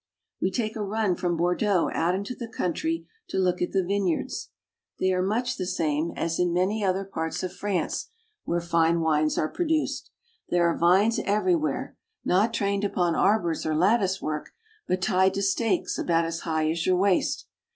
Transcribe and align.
We 0.41 0.49
take 0.49 0.75
a 0.75 0.81
run 0.83 1.15
from 1.15 1.37
Bordeaux 1.37 1.91
out 1.93 2.15
into 2.15 2.33
the 2.33 2.47
country 2.47 3.05
to 3.29 3.37
look 3.37 3.61
at 3.61 3.71
the 3.71 3.85
vineyards. 3.85 4.49
They 4.99 5.13
are 5.13 5.21
much 5.21 5.57
the 5.57 5.67
same 5.67 6.11
as 6.15 6.39
in 6.39 6.55
9 6.55 6.55
8 6.55 6.55
FRANCE. 6.55 6.55
many 6.65 6.83
other 6.83 7.05
parts 7.05 7.43
of 7.43 7.53
France 7.53 8.07
where 8.43 8.61
fine 8.61 9.01
wines 9.01 9.37
are 9.37 9.47
produced. 9.47 10.09
There 10.49 10.67
are 10.67 10.75
vines 10.75 11.19
everywhere; 11.23 11.97
not 12.25 12.51
trained 12.51 12.83
upon 12.83 13.13
arbors 13.13 13.63
or 13.63 13.75
latticework, 13.75 14.49
but 14.87 15.03
tied 15.03 15.35
to 15.35 15.43
stakes 15.43 15.99
about 15.99 16.25
as 16.25 16.39
high 16.39 16.71
as 16.71 16.83
your 16.87 16.97
waist. 16.97 17.45